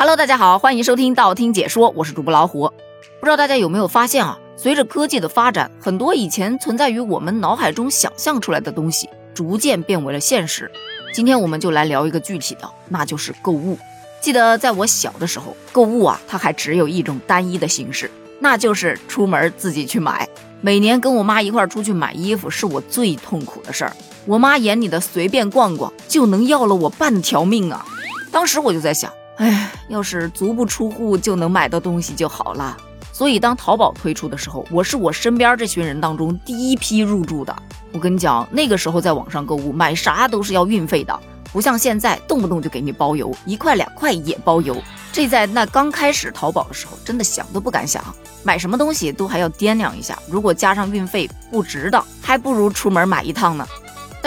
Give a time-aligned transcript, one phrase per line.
[0.00, 2.72] Hello，大家好，欢迎收听道听解说，我是主播老虎。
[3.18, 4.38] 不知道大家有没有发现啊？
[4.56, 10.70] 随着科技的发展，很多以前存在于我们脑海中想象出来的东西，逐渐变为了现实。
[11.12, 13.76] 今天我们就来聊一个具体的，那就是购物。
[14.20, 18.08] 记得在我小的时候，购物啊，它还只有一种单一的形式，
[18.38, 20.28] 那就是出门自己去买。
[20.60, 23.92] 每年跟我妈一块出去买衣服，是我最痛苦的事儿。
[24.26, 27.84] 我妈眼里的随便逛逛，就能要了我半条命啊！
[28.30, 29.12] 当时我就在想。
[29.38, 32.76] 哎，要是足不出户就能买到东西就好了。
[33.12, 37.56] 所以当淘宝推出的时候，我是我身边这群人当中第一批入驻的。
[37.92, 41.18] 我跟你讲，那个时候在网上购物买啥都是要运费的，
[41.52, 44.76] 不像现在动不动就给你包邮，一块两块也包邮。
[45.12, 48.04] 这在那刚开始淘宝的时候，真的想都不敢想，
[48.44, 53.66] 买什么东西都还要掂量一下，如果加上运费不值的，还不如出门买一趟呢。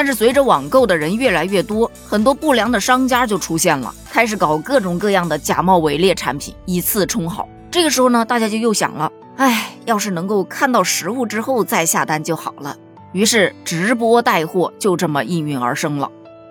[0.01, 7.47] 但是随着网购的人越来越多，很多不良的商家就出现了，开始搞各种各样的假冒伪劣产品，以次充好。
[7.69, 12.75] 这个时候呢，大家就又想了，哎，要是能够看到实物之后再下单就好了。
[13.11, 16.09] 于是直播带货就这么应运而生了。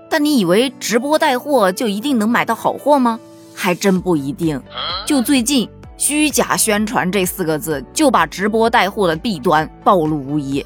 [0.08, 3.18] 但你以为直播带货就一定能买到好货吗？
[3.52, 4.62] 还真不一定。
[5.04, 10.64] 就最近“虚假宣传”这四个字，就把直播带货的弊端暴露无遗。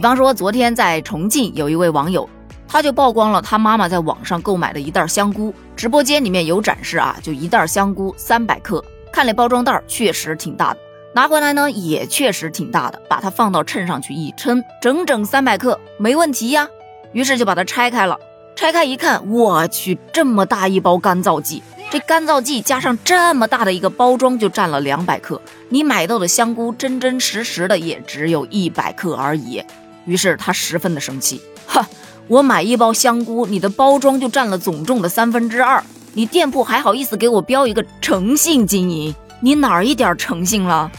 [0.00, 2.26] 比方说，昨天在重庆有一位网友，
[2.66, 10.80] 他就曝光了他妈妈在网上购买的一袋香菇，直播间里面有展示啊，就一袋香菇三百克，看了包装袋确实挺大的，
[11.14, 16.66] 拿回来呢也确实挺大的，把它放到秤上去一称，整整三百克，没问题呀。
[17.12, 18.18] 于是就把它拆开了，
[18.56, 29.62] 拆开一看，我去，这么大一包干燥剂，这干燥剂加上这么大的一个包装就占了两百克，你买到的香菇真真实实的也只有一百克而已。
[30.04, 31.86] 于是他十分的生气，哈，
[32.26, 35.82] 我买一包香菇，你的包装就占了总重的三分之二，
[36.14, 40.90] 你店铺还好意思给我标一个诚信经营，你哪儿一点诚信了？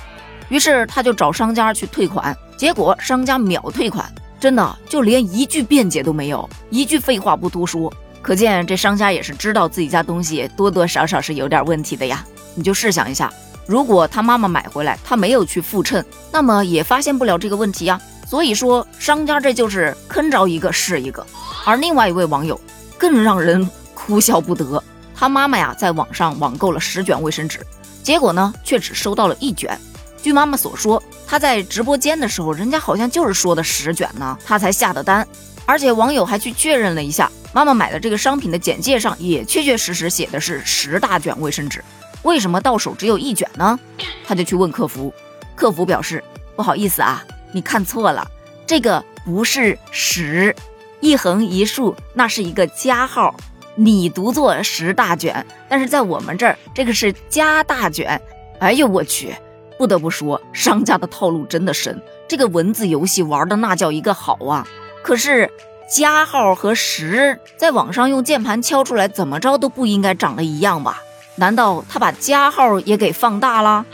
[0.49, 4.05] 于是他就找商家去退款，结果商家秒退款，
[4.39, 12.25] 真的就连一句辩解都没有，一句废话不多说，可见这商家也是知道自己家东西多多少少是有点问题的呀。
[12.53, 13.31] 你就试想一下，
[13.65, 17.99] 如果他妈妈买回来，他没有去复称，那么也发现不了这个问题呀。
[18.31, 21.27] 所以说，商家这就是坑着一个是一个。
[21.65, 22.57] 而另外一位网友
[22.97, 24.81] 更让人哭笑不得，
[25.13, 27.59] 他妈妈呀在网上网购了十卷卫生纸，
[28.01, 29.77] 结果呢却只收到了一卷。
[30.23, 35.27] 据妈妈所说，她在直播间的时候，人家好像就是说的十卷呢，她才下的单。
[35.65, 41.83] 而且网友还去确认了一下，妈妈买的这个商品的简介上也确确实实写的是十大卷卫生纸，
[42.23, 43.77] 为什么到手只有一卷呢？
[44.25, 45.13] 他就去问客服，
[45.53, 46.23] 客服表示
[46.55, 47.21] 不好意思啊。
[47.51, 48.25] 你看错了，
[48.65, 50.55] 这个不是十，
[50.99, 53.35] 一横一竖，那是一个加号，
[53.75, 58.21] 你读作十大卷，但是在我们这儿，这个是加大卷。
[58.59, 59.35] 哎呦我去，
[59.77, 64.67] 不得不说，商家的套路真的深，这个文字游戏玩的那叫一个好啊！
[65.03, 65.49] 可是
[65.89, 71.01] 加号和十在网上用键盘敲出来，怎么着都不应该长得一样吧？
[71.35, 73.85] 难道他把加号也给放大了？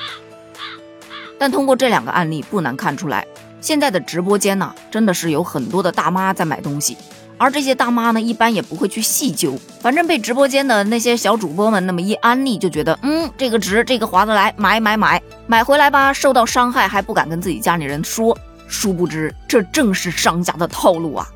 [1.39, 3.25] 但通过这两个案例，不难看出来。
[3.59, 6.95] 现在的直播间呢，真的是有很多的大妈在买东西，
[7.37, 18.37] 而这些大妈呢，一般也不会去细究，反正被直播间的那些小主播们那么一安利，就觉得嗯，这个值，这个划得来，买买买，买回来吧，受到伤害还不敢跟自己家里人说，
[18.67, 21.27] 殊不知这正是商家的套路啊。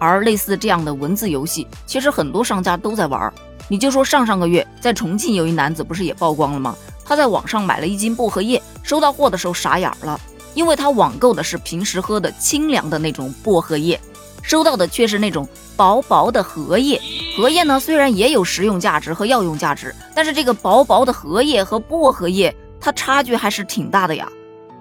[0.00, 3.32] 而类似这样的文字游戏，其实很多商家都在玩。
[3.66, 6.76] 你就说上上个月在重庆有一男子不是也曝光了吗？
[7.04, 10.20] 他在网上买了一斤薄荷叶，收到货的时候傻眼了。
[10.58, 14.00] 因为他网购的是平时喝的清凉的那种薄荷叶，
[14.42, 17.00] 收到的却是那种薄薄的荷叶。
[17.36, 24.28] 荷叶呢，虽然也有食用价值和药用价值，但是这个薄薄的荷叶和薄荷叶，它差距还是挺大的呀，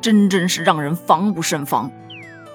[0.02, 1.92] 真真是让人防不胜防。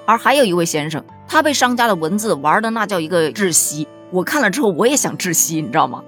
[0.05, 6.03] 而还有一位先生，他被商家的文字玩的那叫一个窒息，我看了之后我也想窒息，你知道吗？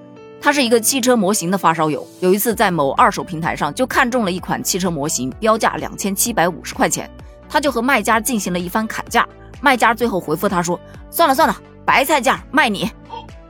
[0.44, 7.10] 他是一个汽车模型的发烧友，有一次在某二手平台上就看中了一款汽车模型，标价两千七百五十块钱，
[7.48, 9.26] 他就和卖家进行了一番砍价，
[9.62, 10.78] 卖家最后回复他说
[11.10, 11.56] ：“算了算了，
[11.86, 12.90] 白菜价卖你。”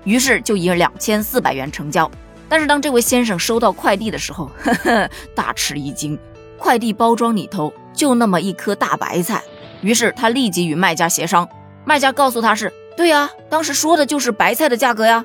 [0.06, 2.08] 于是就以两千四百元成交。
[2.48, 6.16] 但是当这位先生收到快递的时候，呵呵，大吃一惊，
[6.56, 9.42] 快递包装里头就那么一颗大白菜。
[9.80, 11.48] 于是他立即与卖家协商，
[11.84, 15.24] 卖家告诉他是对呀，当时说的就是白菜的价格呀。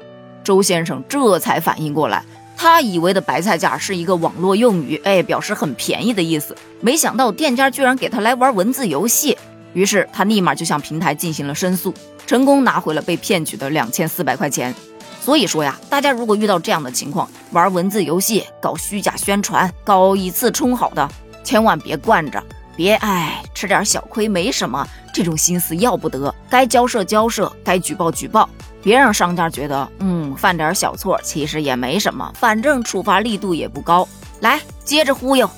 [0.49, 2.23] 周先生这才反应过来，
[2.57, 6.57] 他以为的白菜价是一个网络用语，哎，表示很便宜的意思。
[6.81, 9.37] 没想到店家居然给他来玩文字游戏，
[9.73, 11.93] 于是他立马就向平台进行了申诉，
[12.25, 14.73] 成功拿回了被骗取的两千四百块钱。
[15.21, 21.07] 所以说呀，大家如果遇到这样的情况，玩文字游戏、搞虚假宣传、搞以次充好的，
[21.43, 22.43] 千万别惯着，
[22.75, 26.33] 别哎吃点小亏没什么，这种心思要不得。
[26.49, 28.49] 该交涉交涉，该举报举报，
[28.81, 34.07] 别让商家觉得嗯犯点小错其实也没什么，反正处罚力度也不高。
[34.41, 35.49] 来，接着忽悠，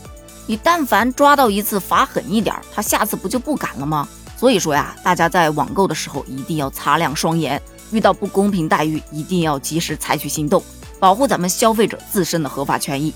[0.47, 4.07] 你但凡抓到一次罚狠一点，他下次不就不敢了吗？
[4.37, 7.61] 所以说呀，大家在网购的时候一定要擦亮双眼。
[7.91, 10.63] 遇到不公平待遇，一定要及时采取行动，
[10.97, 13.13] 保护咱们消费者自身的合法权益。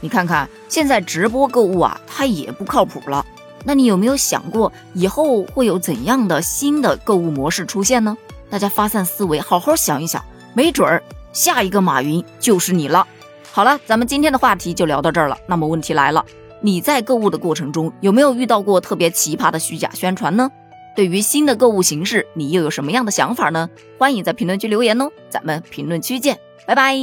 [0.00, 3.26] 你看看现在直播购物啊，它也不靠谱了。
[3.64, 8.16] 那你有没有想过，以后会有怎样的新的购物模式出现呢？
[8.50, 10.22] 大家发散思维，好好想一想，
[10.54, 11.02] 没准儿
[11.32, 13.06] 下一个马云就是你了。
[13.52, 15.38] 好了，咱们今天的话题就聊到这儿了。
[15.46, 16.24] 那么问题来了，
[16.60, 20.50] 你在购物的过程中有没有遇到过特别奇葩的虚假宣传呢？
[20.94, 23.68] 对于新的购物形式，你又有什么样的想法呢？
[23.98, 26.94] 欢迎在评论区留言哦，咱们评论区见，拜拜。